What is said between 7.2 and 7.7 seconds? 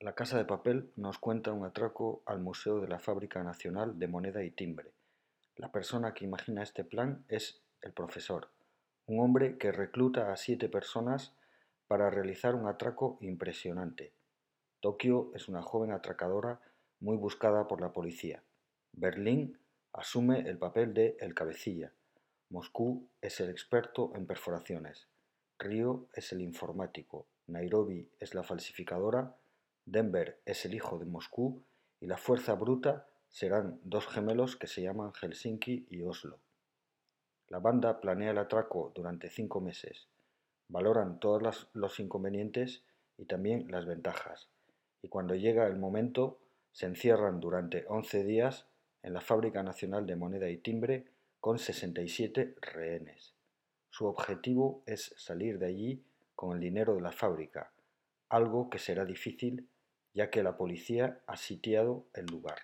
es